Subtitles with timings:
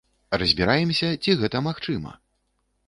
[0.43, 2.19] Разбіраемся, ці гэта магчыма?